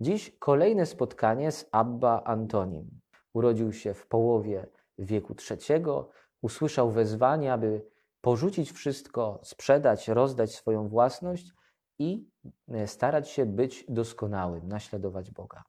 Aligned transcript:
Dziś 0.00 0.36
kolejne 0.38 0.86
spotkanie 0.86 1.52
z 1.52 1.68
Abba 1.72 2.22
Antonim. 2.24 3.00
Urodził 3.32 3.72
się 3.72 3.94
w 3.94 4.06
połowie 4.06 4.66
wieku 4.98 5.34
trzeciego, 5.34 6.10
usłyszał 6.42 6.90
wezwanie, 6.90 7.52
aby 7.52 7.86
porzucić 8.20 8.72
wszystko, 8.72 9.40
sprzedać, 9.42 10.08
rozdać 10.08 10.54
swoją 10.54 10.88
własność 10.88 11.52
i 11.98 12.28
e, 12.68 12.86
starać 12.86 13.28
się 13.28 13.46
być 13.46 13.84
doskonałym, 13.88 14.68
naśladować 14.68 15.30
Boga. 15.30 15.64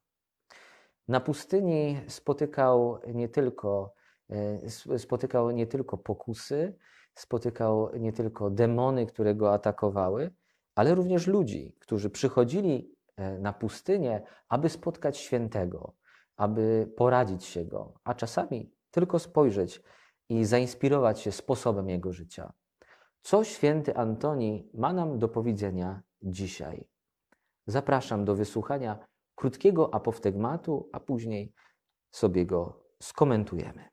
Na 1.08 1.20
pustyni 1.20 2.00
spotykał 2.08 3.00
nie 3.14 3.28
tylko, 3.28 3.94
e, 4.30 4.98
spotykał 4.98 5.50
nie 5.50 5.66
tylko 5.66 5.98
pokusy, 5.98 6.76
spotykał 7.14 7.90
nie 7.96 8.12
tylko 8.12 8.50
demony, 8.50 9.06
które 9.06 9.34
go 9.34 9.52
atakowały, 9.52 10.30
ale 10.74 10.94
również 10.94 11.26
ludzi, 11.26 11.76
którzy 11.80 12.10
przychodzili 12.10 12.97
na 13.40 13.52
pustynię, 13.52 14.22
aby 14.48 14.68
spotkać 14.68 15.18
świętego, 15.18 15.94
aby 16.36 16.92
poradzić 16.96 17.44
się 17.44 17.64
go, 17.64 17.94
a 18.04 18.14
czasami 18.14 18.72
tylko 18.90 19.18
spojrzeć 19.18 19.82
i 20.28 20.44
zainspirować 20.44 21.20
się 21.20 21.32
sposobem 21.32 21.88
jego 21.88 22.12
życia. 22.12 22.52
Co 23.22 23.44
święty 23.44 23.96
Antoni 23.96 24.70
ma 24.74 24.92
nam 24.92 25.18
do 25.18 25.28
powiedzenia 25.28 26.02
dzisiaj? 26.22 26.88
Zapraszam 27.66 28.24
do 28.24 28.34
wysłuchania 28.34 28.98
krótkiego 29.34 29.94
apoftegmatu, 29.94 30.90
a 30.92 31.00
później 31.00 31.52
sobie 32.10 32.46
go 32.46 32.84
skomentujemy. 33.02 33.88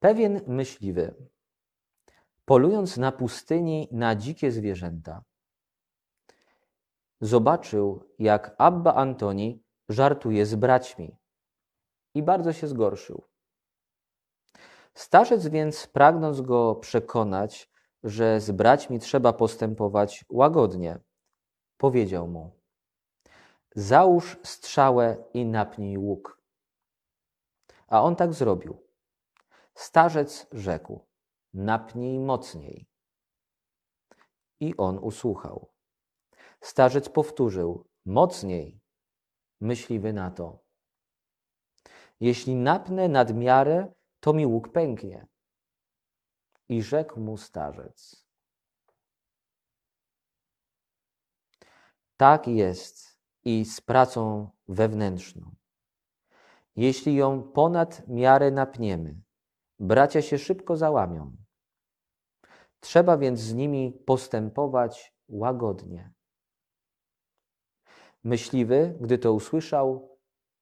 Pewien 0.00 0.40
myśliwy, 0.46 1.14
polując 2.44 2.96
na 2.96 3.12
pustyni 3.12 3.88
na 3.92 4.16
dzikie 4.16 4.52
zwierzęta, 4.52 5.22
zobaczył, 7.20 8.04
jak 8.18 8.54
Abba 8.58 8.94
Antoni 8.94 9.62
żartuje 9.88 10.46
z 10.46 10.54
braćmi 10.54 11.16
i 12.14 12.22
bardzo 12.22 12.52
się 12.52 12.68
zgorszył. 12.68 13.24
Starzec 14.94 15.46
więc, 15.46 15.86
pragnąc 15.86 16.40
go 16.40 16.74
przekonać, 16.74 17.70
że 18.02 18.40
z 18.40 18.50
braćmi 18.50 18.98
trzeba 18.98 19.32
postępować 19.32 20.24
łagodnie, 20.28 20.98
powiedział 21.76 22.28
mu: 22.28 22.60
Załóż 23.74 24.38
strzałę 24.42 25.24
i 25.34 25.46
napnij 25.46 25.98
łuk. 25.98 26.40
A 27.88 28.02
on 28.02 28.16
tak 28.16 28.34
zrobił. 28.34 28.82
Starzec 29.74 30.46
rzekł: 30.52 31.06
Napnij 31.54 32.18
mocniej. 32.18 32.86
I 34.60 34.76
on 34.76 34.98
usłuchał. 34.98 35.69
Starzec 36.60 37.08
powtórzył: 37.08 37.88
Mocniej. 38.04 38.80
Myśliwy 39.60 40.12
na 40.12 40.30
to. 40.30 40.58
Jeśli 42.20 42.54
napnę 42.54 43.08
nadmiarę, 43.08 43.92
to 44.20 44.32
mi 44.32 44.46
łuk 44.46 44.72
pęknie. 44.72 45.26
I 46.68 46.82
rzekł 46.82 47.20
mu 47.20 47.36
starzec: 47.36 48.26
Tak 52.16 52.48
jest 52.48 53.18
i 53.44 53.64
z 53.64 53.80
pracą 53.80 54.50
wewnętrzną. 54.68 55.54
Jeśli 56.76 57.14
ją 57.14 57.42
ponad 57.42 58.08
miarę 58.08 58.50
napniemy, 58.50 59.22
bracia 59.78 60.22
się 60.22 60.38
szybko 60.38 60.76
załamią. 60.76 61.36
Trzeba 62.80 63.18
więc 63.18 63.40
z 63.40 63.54
nimi 63.54 63.92
postępować 64.06 65.14
łagodnie. 65.28 66.12
Myśliwy, 68.24 68.98
gdy 69.00 69.18
to 69.18 69.32
usłyszał, 69.32 70.18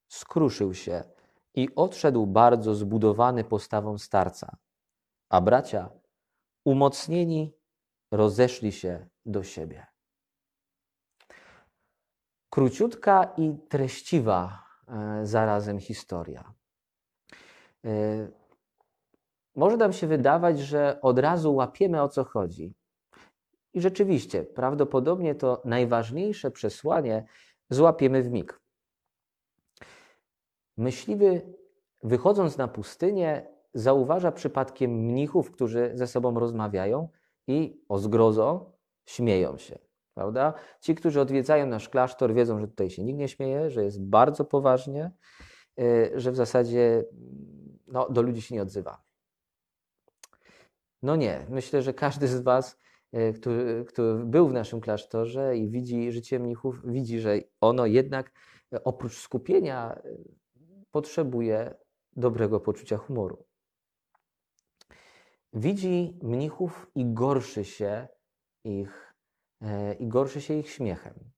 skruszył 0.07 0.73
się 0.73 1.03
i 1.55 1.69
odszedł 1.75 2.27
bardzo 2.27 2.75
zbudowany 2.75 3.43
postawą 3.43 3.97
starca, 3.97 4.57
a 5.29 5.41
bracia, 5.41 5.89
umocnieni, 6.65 7.53
rozeszli 8.11 8.71
się 8.71 9.07
do 9.25 9.43
siebie. 9.43 9.87
Króciutka 12.49 13.33
i 13.37 13.57
treściwa 13.69 14.63
e, 14.87 15.25
zarazem 15.25 15.79
historia. 15.79 16.53
E, 17.85 18.27
może 19.55 19.77
nam 19.77 19.93
się 19.93 20.07
wydawać, 20.07 20.59
że 20.59 20.99
od 21.01 21.19
razu 21.19 21.55
łapiemy 21.55 22.01
o 22.01 22.09
co 22.09 22.23
chodzi. 22.23 22.75
I 23.73 23.81
rzeczywiście, 23.81 24.43
prawdopodobnie 24.43 25.35
to 25.35 25.61
najważniejsze 25.65 26.51
przesłanie 26.51 27.25
złapiemy 27.69 28.23
w 28.23 28.31
mig. 28.31 28.61
Myśliwy, 30.77 31.53
wychodząc 32.03 32.57
na 32.57 32.67
pustynię, 32.67 33.47
zauważa 33.73 34.31
przypadkiem 34.31 34.91
mnichów, 34.91 35.51
którzy 35.51 35.91
ze 35.93 36.07
sobą 36.07 36.39
rozmawiają 36.39 37.09
i 37.47 37.83
o 37.89 37.97
zgrozo 37.97 38.73
śmieją 39.05 39.57
się. 39.57 39.79
Prawda? 40.13 40.53
Ci, 40.81 40.95
którzy 40.95 41.21
odwiedzają 41.21 41.65
nasz 41.65 41.89
klasztor, 41.89 42.33
wiedzą, 42.33 42.59
że 42.59 42.67
tutaj 42.67 42.89
się 42.89 43.03
nikt 43.03 43.19
nie 43.19 43.27
śmieje, 43.27 43.69
że 43.69 43.83
jest 43.83 44.03
bardzo 44.03 44.45
poważnie, 44.45 45.11
y, 45.79 46.11
że 46.15 46.31
w 46.31 46.35
zasadzie 46.35 47.05
no, 47.87 48.09
do 48.09 48.21
ludzi 48.21 48.41
się 48.41 48.55
nie 48.55 48.61
odzywa. 48.61 49.03
No 51.01 51.15
nie, 51.15 51.45
myślę, 51.49 51.81
że 51.81 51.93
każdy 51.93 52.27
z 52.27 52.41
Was, 52.41 52.79
który, 53.35 53.85
który 53.85 54.25
był 54.25 54.47
w 54.47 54.53
naszym 54.53 54.81
klasztorze 54.81 55.57
i 55.57 55.69
widzi 55.69 56.11
życie 56.11 56.39
mnichów, 56.39 56.81
widzi, 56.85 57.19
że 57.19 57.39
ono 57.61 57.85
jednak 57.85 58.31
oprócz 58.83 59.17
skupienia 59.17 60.01
potrzebuje 60.91 61.75
dobrego 62.15 62.59
poczucia 62.59 62.97
humoru. 62.97 63.45
Widzi 65.53 66.19
mnichów 66.21 66.91
i 66.95 67.05
gorszy 67.13 67.65
się 67.65 68.07
ich, 68.63 69.13
e, 69.61 69.93
i 69.93 70.07
gorszy 70.07 70.41
się 70.41 70.53
ich 70.53 70.69
śmiechem. 70.69 71.31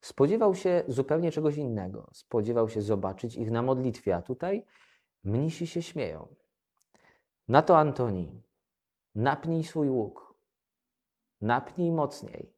Spodziewał 0.00 0.54
się 0.54 0.84
zupełnie 0.88 1.32
czegoś 1.32 1.56
innego. 1.56 2.10
Spodziewał 2.12 2.68
się 2.68 2.82
zobaczyć 2.82 3.36
ich 3.36 3.50
na 3.50 3.62
modlitwie, 3.62 4.16
a 4.16 4.22
tutaj 4.22 4.64
mnisi 5.24 5.66
się 5.66 5.82
śmieją. 5.82 6.34
Na 7.48 7.62
to 7.62 7.78
Antoni, 7.78 8.42
napnij 9.14 9.64
swój 9.64 9.90
łuk, 9.90 10.34
napnij 11.40 11.92
mocniej 11.92 12.54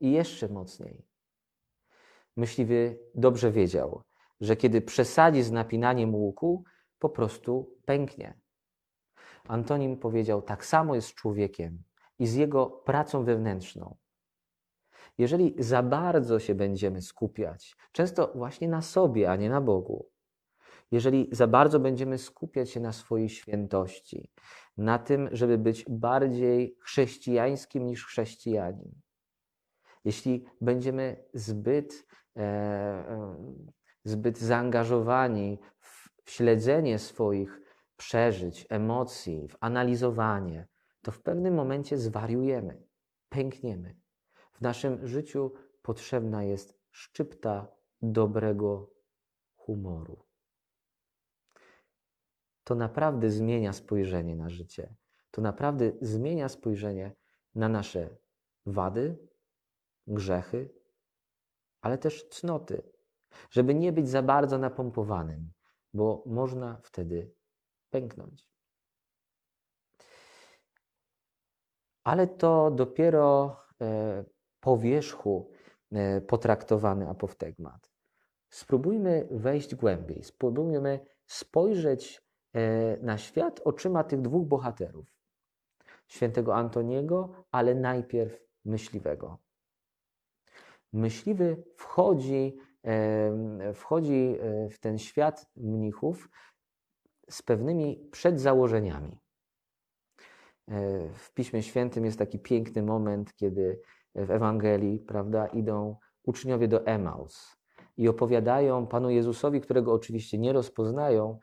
i 0.00 0.12
jeszcze 0.12 0.48
mocniej. 0.48 1.06
Myśliwy 2.36 2.98
dobrze 3.14 3.52
wiedział, 3.52 4.02
że 4.40 4.56
kiedy 4.56 4.82
przesadzi 4.82 5.42
z 5.42 5.52
napinaniem 5.52 6.14
łuku, 6.14 6.64
po 6.98 7.08
prostu 7.08 7.76
pęknie. 7.84 8.40
Antonim 9.48 9.96
powiedział: 9.96 10.42
Tak 10.42 10.64
samo 10.64 10.94
jest 10.94 11.08
z 11.08 11.14
człowiekiem 11.14 11.82
i 12.18 12.26
z 12.26 12.34
jego 12.34 12.66
pracą 12.66 13.24
wewnętrzną. 13.24 13.96
Jeżeli 15.18 15.54
za 15.58 15.82
bardzo 15.82 16.38
się 16.38 16.54
będziemy 16.54 17.02
skupiać, 17.02 17.76
często 17.92 18.32
właśnie 18.34 18.68
na 18.68 18.82
sobie, 18.82 19.30
a 19.30 19.36
nie 19.36 19.50
na 19.50 19.60
Bogu, 19.60 20.06
jeżeli 20.90 21.28
za 21.32 21.46
bardzo 21.46 21.80
będziemy 21.80 22.18
skupiać 22.18 22.70
się 22.70 22.80
na 22.80 22.92
swojej 22.92 23.28
świętości, 23.28 24.30
na 24.76 24.98
tym, 24.98 25.28
żeby 25.32 25.58
być 25.58 25.84
bardziej 25.88 26.76
chrześcijańskim 26.80 27.86
niż 27.86 28.06
chrześcijanin, 28.06 29.00
jeśli 30.04 30.44
będziemy 30.60 31.24
zbyt 31.34 32.06
E, 32.36 32.42
e, 32.42 33.36
zbyt 34.04 34.38
zaangażowani 34.38 35.58
w 36.24 36.30
śledzenie 36.30 36.98
swoich 36.98 37.60
przeżyć, 37.96 38.66
emocji, 38.70 39.48
w 39.48 39.56
analizowanie, 39.60 40.68
to 41.02 41.12
w 41.12 41.22
pewnym 41.22 41.54
momencie 41.54 41.98
zwariujemy, 41.98 42.82
pękniemy. 43.28 43.96
W 44.52 44.60
naszym 44.60 45.06
życiu 45.06 45.52
potrzebna 45.82 46.44
jest 46.44 46.78
szczypta 46.90 47.68
dobrego 48.02 48.90
humoru. 49.54 50.25
To 52.66 52.74
naprawdę 52.74 53.30
zmienia 53.30 53.72
spojrzenie 53.72 54.36
na 54.36 54.48
życie. 54.48 54.94
To 55.30 55.42
naprawdę 55.42 55.92
zmienia 56.00 56.48
spojrzenie 56.48 57.14
na 57.54 57.68
nasze 57.68 58.16
wady, 58.66 59.18
grzechy, 60.06 60.74
ale 61.80 61.98
też 61.98 62.28
cnoty, 62.28 62.82
żeby 63.50 63.74
nie 63.74 63.92
być 63.92 64.08
za 64.08 64.22
bardzo 64.22 64.58
napompowanym, 64.58 65.52
bo 65.94 66.22
można 66.26 66.80
wtedy 66.82 67.34
pęknąć. 67.90 68.48
Ale 72.04 72.26
to 72.26 72.70
dopiero 72.70 73.56
e, 73.80 74.24
po 74.60 74.78
wierzchu 74.78 75.50
e, 75.92 76.20
potraktowany 76.20 77.08
apoftegmat. 77.08 77.90
Spróbujmy 78.50 79.28
wejść 79.30 79.74
głębiej, 79.74 80.24
spróbujmy 80.24 81.06
spojrzeć 81.26 82.25
na 83.02 83.18
świat 83.18 83.60
oczyma 83.64 84.04
tych 84.04 84.20
dwóch 84.20 84.48
bohaterów. 84.48 85.16
Świętego 86.08 86.54
Antoniego, 86.54 87.46
ale 87.50 87.74
najpierw 87.74 88.46
myśliwego. 88.64 89.38
Myśliwy 90.92 91.64
wchodzi, 91.76 92.58
em, 92.82 93.74
wchodzi 93.74 94.36
e, 94.40 94.68
w 94.68 94.78
ten 94.78 94.98
świat 94.98 95.46
mnichów 95.56 96.30
z 97.30 97.42
pewnymi 97.42 98.08
przedzałożeniami. 98.12 99.18
E, 100.68 101.08
W 101.14 101.34
Piśmie 101.34 101.62
Świętym 101.62 102.04
jest 102.04 102.18
taki 102.18 102.38
piękny 102.38 102.82
moment, 102.82 103.34
kiedy 103.34 103.80
w 104.14 104.30
Ewangelii, 104.30 104.98
prawda, 104.98 105.46
idą 105.46 105.96
uczniowie 106.22 106.68
do 106.68 106.86
Emaus 106.86 107.56
i 107.96 108.08
opowiadają 108.08 108.86
Panu 108.86 109.10
Jezusowi, 109.10 109.60
którego 109.60 109.92
oczywiście 109.92 110.38
nie 110.38 110.52
rozpoznają, 110.52 111.38
e, 111.38 111.40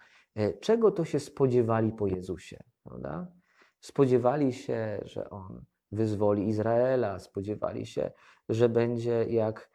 czego 0.61 0.91
to 0.91 1.05
się 1.05 1.19
spodziewali 1.19 1.91
po 1.91 2.07
Jezusie, 2.07 2.63
prawda? 2.83 3.31
Spodziewali 3.79 4.53
się, 4.53 5.01
że 5.05 5.29
On 5.29 5.65
wyzwoli 5.91 6.47
Izraela, 6.47 7.19
spodziewali 7.19 7.85
się, 7.85 8.11
że 8.49 8.69
będzie 8.69 9.25
jak 9.29 9.69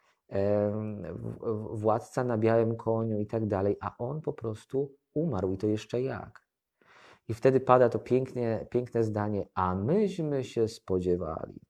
władca 1.70 2.24
na 2.24 2.38
białym 2.38 2.76
koniu 2.76 3.18
i 3.18 3.26
tak 3.26 3.46
dalej, 3.46 3.76
a 3.80 3.96
On 3.98 4.20
po 4.20 4.32
prostu 4.32 4.94
umarł 5.14 5.52
i 5.52 5.58
to 5.58 5.66
jeszcze 5.66 6.02
jak. 6.02 6.48
I 7.28 7.34
wtedy 7.34 7.60
pada 7.60 7.88
to 7.88 7.98
pięknie, 7.98 8.66
piękne 8.70 9.04
zdanie, 9.04 9.48
a 9.54 9.74
myśmy 9.74 10.44
się 10.44 10.68
spodziewali. 10.68 11.60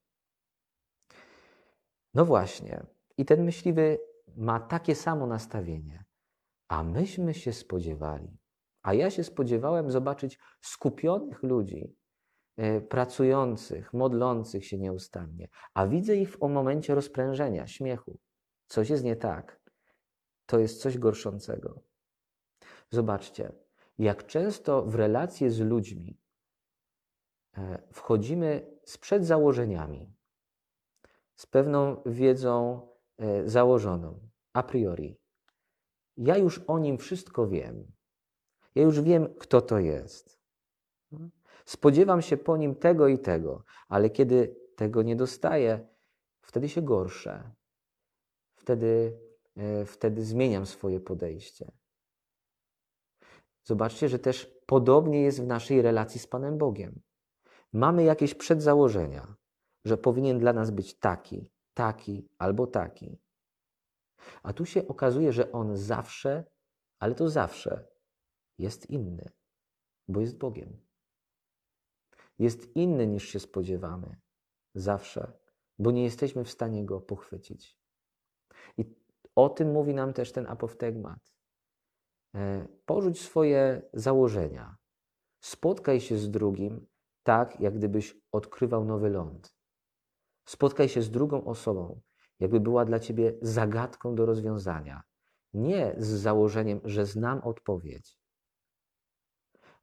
No 2.14 2.24
właśnie. 2.24 2.86
I 3.16 3.24
ten 3.24 3.44
myśliwy 3.44 3.98
ma 4.36 4.60
takie 4.60 4.94
samo 4.94 5.26
nastawienie. 5.26 6.04
A 6.68 6.82
myśmy 6.82 7.34
się 7.34 7.52
spodziewali. 7.52 8.38
A 8.82 8.94
ja 8.94 9.10
się 9.10 9.24
spodziewałem 9.24 9.90
zobaczyć 9.90 10.38
skupionych 10.60 11.42
ludzi, 11.42 11.96
e, 12.56 12.80
pracujących, 12.80 13.92
modlących 13.92 14.66
się 14.66 14.78
nieustannie. 14.78 15.48
A 15.74 15.86
widzę 15.86 16.16
ich 16.16 16.30
w 16.30 16.40
momencie 16.40 16.94
rozprężenia, 16.94 17.66
śmiechu. 17.66 18.18
Coś 18.66 18.90
jest 18.90 19.04
nie 19.04 19.16
tak. 19.16 19.60
To 20.46 20.58
jest 20.58 20.80
coś 20.80 20.98
gorszącego. 20.98 21.82
Zobaczcie, 22.90 23.52
jak 23.98 24.26
często 24.26 24.82
w 24.82 24.94
relacje 24.94 25.50
z 25.50 25.60
ludźmi 25.60 26.20
e, 27.56 27.82
wchodzimy 27.92 28.78
z 28.84 28.98
przedzałożeniami, 28.98 30.12
z 31.36 31.46
pewną 31.46 32.02
wiedzą 32.06 32.88
e, 33.18 33.48
założoną, 33.48 34.28
a 34.52 34.62
priori. 34.62 35.18
Ja 36.16 36.36
już 36.36 36.58
o 36.58 36.78
nim 36.78 36.98
wszystko 36.98 37.48
wiem. 37.48 37.92
Ja 38.78 38.84
już 38.84 39.00
wiem, 39.00 39.34
kto 39.38 39.60
to 39.60 39.78
jest. 39.78 40.38
Spodziewam 41.64 42.22
się 42.22 42.36
po 42.36 42.56
nim 42.56 42.74
tego 42.74 43.08
i 43.08 43.18
tego, 43.18 43.64
ale 43.88 44.10
kiedy 44.10 44.56
tego 44.76 45.02
nie 45.02 45.16
dostaję, 45.16 45.88
wtedy 46.42 46.68
się 46.68 46.82
gorszę. 46.82 47.50
Wtedy, 48.54 49.18
e, 49.56 49.84
wtedy 49.84 50.24
zmieniam 50.24 50.66
swoje 50.66 51.00
podejście. 51.00 51.72
Zobaczcie, 53.64 54.08
że 54.08 54.18
też 54.18 54.58
podobnie 54.66 55.22
jest 55.22 55.42
w 55.42 55.46
naszej 55.46 55.82
relacji 55.82 56.20
z 56.20 56.26
Panem 56.26 56.58
Bogiem. 56.58 57.00
Mamy 57.72 58.04
jakieś 58.04 58.34
przedzałożenia, 58.34 59.34
że 59.84 59.96
powinien 59.96 60.38
dla 60.38 60.52
nas 60.52 60.70
być 60.70 60.98
taki, 60.98 61.50
taki 61.74 62.28
albo 62.38 62.66
taki. 62.66 63.18
A 64.42 64.52
tu 64.52 64.66
się 64.66 64.88
okazuje, 64.88 65.32
że 65.32 65.52
on 65.52 65.76
zawsze, 65.76 66.44
ale 66.98 67.14
to 67.14 67.28
zawsze 67.28 67.97
jest 68.58 68.90
inny, 68.90 69.30
bo 70.08 70.20
jest 70.20 70.38
Bogiem. 70.38 70.80
Jest 72.38 72.76
inny 72.76 73.06
niż 73.06 73.28
się 73.28 73.40
spodziewamy. 73.40 74.20
Zawsze, 74.74 75.32
bo 75.78 75.90
nie 75.90 76.04
jesteśmy 76.04 76.44
w 76.44 76.50
stanie 76.50 76.84
go 76.84 77.00
pochwycić. 77.00 77.78
I 78.76 78.84
o 79.34 79.48
tym 79.48 79.72
mówi 79.72 79.94
nam 79.94 80.12
też 80.12 80.32
ten 80.32 80.46
apoftegmat. 80.46 81.32
E, 82.34 82.68
Porzuć 82.86 83.20
swoje 83.20 83.82
założenia. 83.92 84.76
Spotkaj 85.40 86.00
się 86.00 86.18
z 86.18 86.30
drugim 86.30 86.86
tak, 87.22 87.60
jak 87.60 87.74
gdybyś 87.74 88.16
odkrywał 88.32 88.84
nowy 88.84 89.10
ląd. 89.10 89.54
Spotkaj 90.44 90.88
się 90.88 91.02
z 91.02 91.10
drugą 91.10 91.44
osobą, 91.44 92.00
jakby 92.40 92.60
była 92.60 92.84
dla 92.84 92.98
ciebie 92.98 93.38
zagadką 93.42 94.14
do 94.14 94.26
rozwiązania. 94.26 95.02
Nie 95.54 95.94
z 95.98 96.06
założeniem, 96.06 96.80
że 96.84 97.06
znam 97.06 97.40
odpowiedź, 97.42 98.17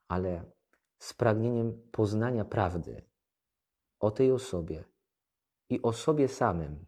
ale 0.08 0.52
z 1.00 1.14
pragnieniem 1.14 1.90
poznania 1.92 2.46
prawdy 2.46 3.02
o 4.00 4.12
tej 4.12 4.32
osobie 4.32 4.84
i 5.70 5.82
o 5.82 5.94
sobie 5.94 6.28
samym. 6.28 6.86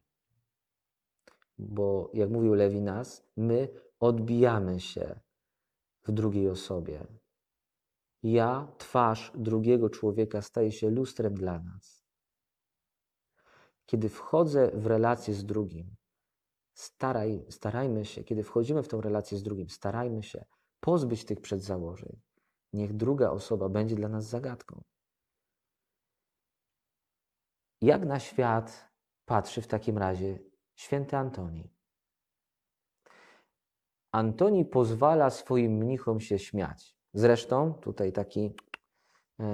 Bo, 1.57 2.11
jak 2.13 2.29
mówił 2.29 2.53
Lewinas, 2.53 3.29
my 3.37 3.69
odbijamy 3.99 4.79
się 4.79 5.19
w 6.03 6.11
drugiej 6.11 6.49
osobie. 6.49 7.07
Ja, 8.23 8.73
twarz 8.77 9.31
drugiego 9.35 9.89
człowieka, 9.89 10.41
staje 10.41 10.71
się 10.71 10.89
lustrem 10.89 11.33
dla 11.33 11.59
nas. 11.59 12.03
Kiedy 13.85 14.09
wchodzę 14.09 14.71
w 14.73 14.85
relację 14.85 15.33
z 15.33 15.45
drugim, 15.45 15.95
staraj, 16.73 17.45
starajmy 17.49 18.05
się, 18.05 18.23
kiedy 18.23 18.43
wchodzimy 18.43 18.83
w 18.83 18.87
tę 18.87 19.01
relację 19.01 19.37
z 19.37 19.43
drugim, 19.43 19.69
starajmy 19.69 20.23
się 20.23 20.45
pozbyć 20.79 21.25
tych 21.25 21.41
przedzałożeń. 21.41 22.19
Niech 22.73 22.93
druga 22.93 23.29
osoba 23.29 23.69
będzie 23.69 23.95
dla 23.95 24.09
nas 24.09 24.25
zagadką. 24.25 24.81
Jak 27.81 28.05
na 28.05 28.19
świat 28.19 28.89
patrzy 29.25 29.61
w 29.61 29.67
takim 29.67 29.97
razie 29.97 30.39
święty 30.75 31.17
Antoni? 31.17 31.69
Antoni 34.11 34.65
pozwala 34.65 35.29
swoim 35.29 35.71
mnichom 35.71 36.19
się 36.19 36.39
śmiać. 36.39 36.97
Zresztą, 37.13 37.73
tutaj 37.73 38.11
taki, 38.11 38.55
e, 39.39 39.45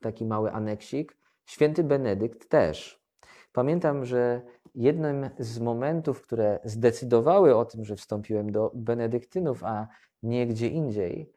taki 0.00 0.24
mały 0.24 0.52
aneksik, 0.52 1.16
święty 1.46 1.84
Benedykt 1.84 2.48
też. 2.48 3.04
Pamiętam, 3.52 4.04
że 4.04 4.42
jednym 4.74 5.30
z 5.38 5.58
momentów, 5.58 6.22
które 6.22 6.60
zdecydowały 6.64 7.56
o 7.56 7.64
tym, 7.64 7.84
że 7.84 7.96
wstąpiłem 7.96 8.52
do 8.52 8.72
benedyktynów, 8.74 9.64
a 9.64 9.88
nie 10.22 10.46
gdzie 10.46 10.68
indziej, 10.68 11.32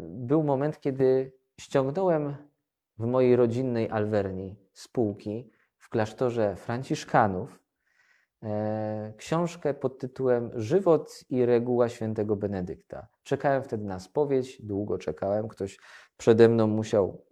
był 0.00 0.42
moment, 0.42 0.80
kiedy 0.80 1.32
ściągnąłem 1.60 2.36
w 2.98 3.06
mojej 3.06 3.36
rodzinnej 3.36 3.90
Alwerni 3.90 4.56
spółki 4.72 5.50
w 5.78 5.88
klasztorze 5.88 6.56
Franciszkanów 6.56 7.62
e, 8.42 9.12
książkę 9.16 9.74
pod 9.74 9.98
tytułem 9.98 10.50
Żywot 10.54 11.24
i 11.30 11.44
reguła 11.46 11.88
świętego 11.88 12.36
Benedykta. 12.36 13.08
Czekałem 13.22 13.62
wtedy 13.62 13.84
na 13.84 14.00
spowiedź, 14.00 14.62
długo 14.62 14.98
czekałem, 14.98 15.48
ktoś 15.48 15.78
przede 16.16 16.48
mną 16.48 16.66
musiał 16.66 17.24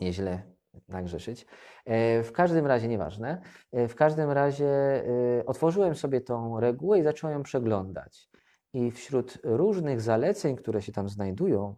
nieźle 0.00 0.42
nagrzeszyć. 0.88 1.46
E, 1.84 2.22
W 2.22 2.32
każdym 2.32 2.66
razie, 2.66 2.88
nieważne, 2.88 3.40
e, 3.72 3.88
w 3.88 3.94
każdym 3.94 4.30
razie 4.30 4.66
e, 4.66 5.46
otworzyłem 5.46 5.94
sobie 5.94 6.20
tą 6.20 6.60
regułę 6.60 6.98
i 6.98 7.02
zacząłem 7.02 7.36
ją 7.36 7.42
przeglądać. 7.42 8.28
I 8.74 8.90
wśród 8.90 9.38
różnych 9.42 10.00
zaleceń, 10.00 10.56
które 10.56 10.82
się 10.82 10.92
tam 10.92 11.08
znajdują, 11.08 11.76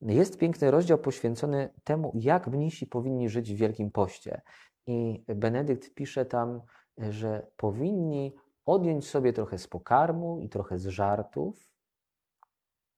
jest 0.00 0.38
piękny 0.38 0.70
rozdział 0.70 0.98
poświęcony 0.98 1.74
temu, 1.84 2.12
jak 2.14 2.46
mnisi 2.46 2.86
powinni 2.86 3.28
żyć 3.28 3.54
w 3.54 3.56
Wielkim 3.56 3.90
Poście. 3.90 4.42
I 4.86 5.24
Benedykt 5.28 5.94
pisze 5.94 6.26
tam, 6.26 6.62
że 6.98 7.46
powinni 7.56 8.34
odjąć 8.66 9.08
sobie 9.08 9.32
trochę 9.32 9.58
z 9.58 9.66
pokarmu 9.66 10.40
i 10.40 10.48
trochę 10.48 10.78
z 10.78 10.86
żartów. 10.86 11.70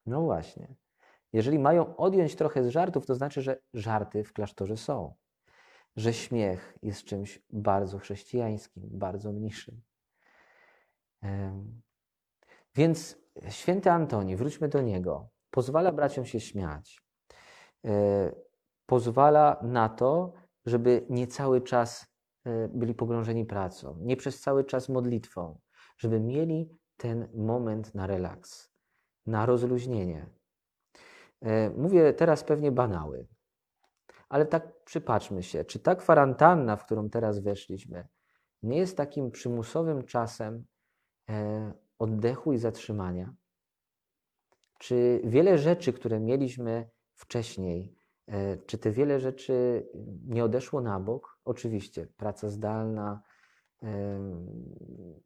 No 0.07 0.23
właśnie. 0.23 0.75
Jeżeli 1.33 1.59
mają 1.59 1.97
odjąć 1.97 2.37
trochę 2.37 2.65
z 2.65 2.69
żartów, 2.69 3.07
to 3.07 3.15
znaczy, 3.15 3.43
że 3.43 3.61
żarty 3.75 4.25
w 4.25 4.33
klasztorze 4.33 4.77
są. 4.77 5.15
Że 5.97 6.13
śmiech 6.13 6.79
jest 6.83 7.05
czymś 7.05 7.43
bardzo 7.51 7.99
chrześcijańskim, 7.99 8.83
bardzo 8.93 9.33
mniszym. 9.33 9.83
Więc 12.75 13.20
święty 13.49 13.91
Antoni, 13.91 14.37
wróćmy 14.37 14.69
do 14.69 14.83
niego, 14.83 15.29
pozwala 15.51 15.93
braciom 15.93 16.25
się 16.25 16.41
śmiać. 16.41 17.01
E, 17.85 18.33
Pozwala 18.91 19.61
na 19.63 19.89
to, 19.89 20.33
żeby 20.67 21.07
nie 21.11 21.27
cały 21.27 21.61
czas 21.61 22.07
e, 22.45 22.69
byli 22.69 22.95
pogrążeni 22.95 23.45
pracą, 23.45 23.97
nie 24.01 24.17
przez 24.17 24.41
cały 24.41 24.65
czas 24.65 24.89
modlitwą, 24.89 25.61
żeby 25.99 26.21
mieli 26.21 26.79
ten 26.97 27.29
moment 27.35 27.95
na 27.95 28.07
relaks, 28.07 28.73
na 29.27 29.47
rozluźnienie. 29.47 30.27
E, 31.41 31.71
Mówię 31.71 32.13
teraz 32.13 32.45
pewnie 32.45 32.73
banały, 32.73 33.27
ale 34.29 34.47
tak 34.47 34.85
przypatrzmy 34.85 35.43
się, 35.43 35.65
czy 35.65 35.79
ta 35.79 35.95
kwarantanna, 35.95 36.77
w 36.77 36.85
którą 36.85 37.11
teraz 37.11 37.39
weszliśmy, 37.39 38.09
nie 38.63 38.79
jest 38.79 38.97
takim 38.97 39.31
przymusowym 39.31 40.05
czasem 40.05 40.65
oddechu 42.01 42.53
i 42.53 42.59
zatrzymania? 42.59 43.35
Czy 44.79 45.21
wiele 45.25 45.59
rzeczy, 45.59 45.93
które 45.93 46.21
mieliśmy 46.21 46.91
wcześniej, 47.15 47.95
e, 48.27 48.57
czy 48.57 48.79
te 48.79 48.91
wiele 48.91 49.21
rzeczy 49.21 49.87
nie 50.27 50.45
odeszło 50.45 50.81
na 50.81 51.01
bok? 51.01 51.41
oczywiście, 51.45 52.07
praca 52.17 52.49
zdalna, 52.49 53.23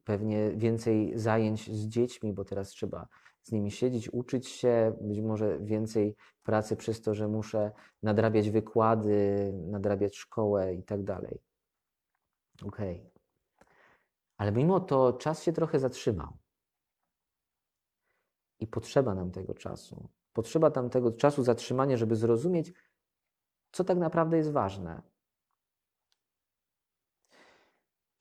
pewnie 0.04 0.50
więcej 0.56 1.18
zajęć 1.18 1.70
z 1.70 1.88
dziećmi, 1.88 2.32
bo 2.32 2.44
teraz 2.44 2.68
trzeba 2.68 3.08
z 3.42 3.52
nimi 3.52 3.70
siedzieć, 3.70 4.12
uczyć 4.12 4.48
się, 4.48 4.96
być 5.00 5.20
może 5.20 5.58
więcej 5.60 6.16
pracy 6.42 6.76
przez 6.76 7.02
to, 7.02 7.14
że 7.14 7.28
muszę 7.28 7.72
nadrabiać 8.02 8.50
wykłady, 8.50 9.52
nadrabiać 9.54 10.16
szkołę 10.16 10.74
i 10.74 10.82
tak 10.82 11.02
dalej. 11.02 11.42
Okej. 12.64 13.10
Ale 14.36 14.52
mimo 14.52 14.80
to 14.80 15.12
czas 15.12 15.42
się 15.42 15.52
trochę 15.52 15.78
zatrzymał. 15.78 16.36
I 18.64 18.66
potrzeba 18.66 19.14
nam 19.14 19.30
tego 19.30 19.54
czasu. 19.54 20.08
Potrzeba 20.32 20.70
nam 20.70 20.90
tego 20.90 21.12
czasu 21.12 21.42
zatrzymania, 21.42 21.96
żeby 21.96 22.16
zrozumieć, 22.16 22.72
co 23.72 23.84
tak 23.84 23.98
naprawdę 23.98 24.36
jest 24.36 24.50
ważne. 24.52 25.02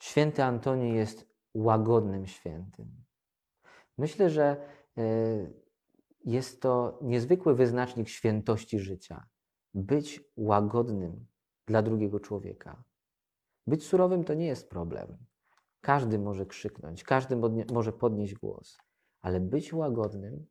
Święty 0.02 0.44
Antoni 0.44 0.96
jest 0.96 1.30
łagodnym 1.54 2.28
świętym. 2.28 3.04
Myślę, 3.98 4.30
że 4.30 4.68
e, 4.98 5.04
jest 6.26 6.62
to 6.62 7.00
niezwykły 7.02 7.56
wyznacznik 7.56 8.10
świętości 8.10 8.80
życia. 8.80 9.28
Być 9.74 10.24
łagodnym 10.36 11.26
dla 11.66 11.82
drugiego 11.82 12.20
człowieka. 12.20 12.84
Być 13.68 13.86
surowym 13.86 14.24
to 14.24 14.34
nie 14.34 14.48
jest 14.48 14.70
problem. 14.70 15.18
Każdy 15.82 16.20
może 16.20 16.46
krzyknąć, 16.46 17.04
każdy 17.04 17.36
może 17.74 17.94
podnieść 17.94 18.34
głos, 18.34 18.78
ale 19.24 19.40
być 19.40 19.74
łagodnym 19.74 20.46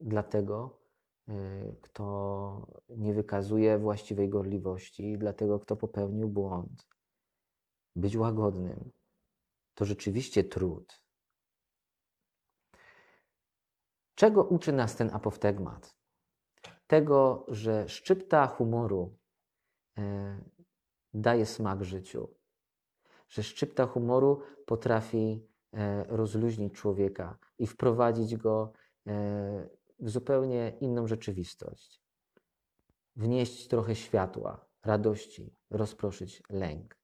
dla 0.00 0.22
tego, 0.22 0.80
y, 1.28 1.76
kto 1.82 2.66
nie 2.88 3.14
wykazuje 3.14 3.78
właściwej 3.78 4.28
gorliwości, 4.28 5.18
dla 5.18 5.32
tego, 5.32 5.58
kto 5.58 5.76
popełnił 5.76 6.28
błąd. 6.28 6.86
Być 7.96 8.16
łagodnym 8.16 8.90
to 9.74 9.84
rzeczywiście 9.84 10.44
trud. 10.44 11.04
Czego 14.14 14.44
uczy 14.44 14.72
nas 14.72 14.96
ten 14.96 15.10
apoftegmat? 15.12 15.96
Tego, 16.86 17.46
że 17.48 17.88
szczypta 17.88 18.46
humoru 18.46 19.18
y, 19.98 20.02
daje 21.14 21.46
smak 21.46 21.84
życiu, 21.84 22.34
że 23.28 23.42
szczypta 23.42 23.86
humoru 23.86 24.42
potrafi 24.66 25.48
e, 25.72 26.04
rozluźnić 26.04 26.74
człowieka 26.74 27.38
i 27.58 27.66
wprowadzić 27.66 28.36
go 28.36 28.72
e, 29.06 29.68
w 29.98 30.10
zupełnie 30.10 30.76
inną 30.80 31.06
rzeczywistość. 31.06 32.02
Wnieść 33.16 33.68
trochę 33.68 33.94
światła, 33.94 34.66
radości, 34.82 35.56
rozproszyć 35.70 36.42
lęk. 36.50 36.98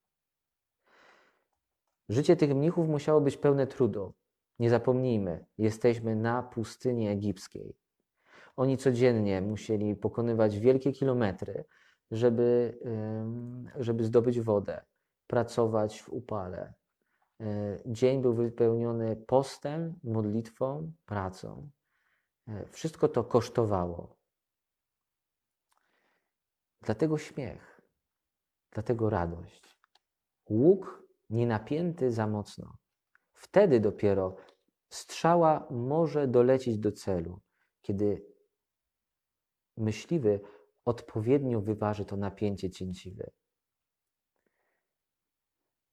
Życie 2.08 2.36
tych 2.36 2.54
mnichów 2.54 2.88
musiało 2.88 3.20
być 3.20 3.36
pełne 3.36 3.66
trudu. 3.66 4.14
Nie 4.58 4.70
zapomnijmy, 4.70 5.46
jesteśmy 5.58 6.16
na 6.16 6.42
pustyni 6.42 7.08
egipskiej. 7.08 7.76
Oni 8.56 8.78
codziennie 8.78 9.40
musieli 9.40 9.96
pokonywać 9.96 10.58
wielkie 10.58 10.92
kilometry, 10.92 11.64
żeby, 12.10 12.78
żeby 13.76 14.04
zdobyć 14.04 14.40
wodę, 14.40 14.84
pracować 15.26 16.02
w 16.02 16.08
upale. 16.08 16.74
E, 17.40 17.78
dzień 17.86 18.22
był 18.22 18.34
wypełniony 18.34 19.16
postem, 19.16 19.98
modlitwą, 20.04 20.92
pracą. 21.06 21.70
E, 22.48 22.66
wszystko 22.66 23.08
to 23.08 23.24
kosztowało. 23.24 24.16
Dlatego 26.82 27.18
śmiech, 27.18 27.80
dlatego 28.70 29.10
radość. 29.10 29.76
Łuk 30.50 31.02
nie 31.30 31.46
napięty 31.46 32.12
za 32.12 32.26
mocno. 32.26 32.76
Wtedy 33.32 33.80
dopiero 33.80 34.36
strzała 34.88 35.66
może 35.70 36.28
dolecieć 36.28 36.78
do 36.78 36.92
celu, 36.92 37.40
kiedy 37.80 38.26
myśliwy 39.76 40.40
odpowiednio 40.84 41.60
wyważy 41.60 42.04
to 42.04 42.16
napięcie 42.16 42.70
cięciwe. 42.70 43.30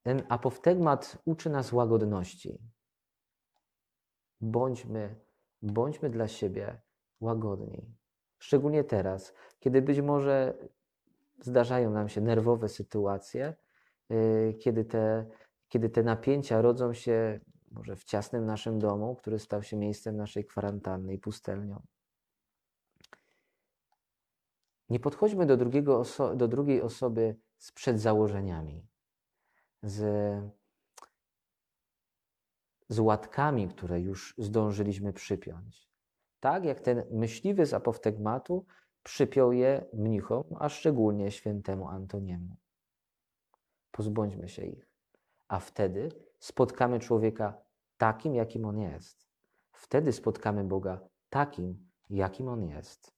Ten 0.08 0.24
apoftegmat 0.30 1.18
uczy 1.26 1.50
nas 1.50 1.74
łagodności. 1.74 2.60
Bądźmy, 4.42 5.16
bądźmy 5.62 6.10
dla 6.10 6.28
siebie 6.28 6.82
łagodni. 7.20 7.96
Szczególnie 8.38 8.84
teraz, 8.84 9.34
kiedy 9.60 9.82
być 9.82 10.02
może 10.02 10.58
zdarzają 11.42 11.92
nam 11.92 12.10
się 12.10 12.22
nerwowe 12.22 12.70
sytuacje, 12.70 13.56
y, 14.12 14.58
kiedy 14.60 14.86
te, 14.86 15.26
kiedy 15.68 15.90
te 15.90 16.04
napięcia 16.04 16.62
rodzą 16.62 16.94
się 16.94 17.40
może 17.72 17.96
w 17.96 18.04
ciasnym 18.04 18.46
naszym 18.46 18.80
domu, 18.80 19.16
który 19.16 19.40
stał 19.40 19.64
się 19.64 19.78
miejscem 19.78 20.18
naszej 20.18 20.46
kwarantanny 20.46 21.14
i 21.14 21.20
pustelnią. 21.20 21.82
Nie 24.90 25.00
podchodźmy 25.00 25.46
do, 25.46 25.58
do 26.36 26.48
drugiej 26.48 26.82
osoby 26.82 27.36
z 27.58 27.72
przedzałożeniami 27.72 28.88
z, 29.89 30.01
z 32.89 33.00
łatkami, 33.00 33.67
które 33.67 34.01
już 34.01 34.36
zdążyliśmy 34.38 35.13
przypiąć. 35.13 35.89
Tak 36.39 36.65
jak 36.65 36.79
ten 36.79 37.03
myśliwy 37.12 37.65
z 37.65 37.74
apoftegmatu 37.74 38.65
przypiął 39.03 39.51
je 39.51 39.86
mnichom, 39.94 40.44
a 40.60 40.70
szczególnie 40.70 41.32
świętemu 41.32 41.88
Antoniemu. 41.88 42.56
Pozbądźmy 43.91 44.50
się 44.50 44.65
ich, 44.65 44.89
a 45.48 45.60
wtedy 45.60 46.10
spotkamy 46.39 47.00
człowieka 47.00 47.62
takim, 47.98 48.36
jakim 48.36 48.65
on 48.65 48.79
jest. 48.79 49.27
Wtedy 49.72 50.12
spotkamy 50.13 50.63
Boga 50.63 51.00
takim, 51.29 51.89
jakim 52.10 52.48
on 52.48 52.63
jest. 52.63 53.16